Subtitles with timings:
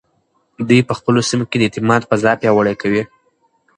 [0.67, 3.03] دوی په خپلو سیمو کې د اعتماد فضا پیاوړې کوي.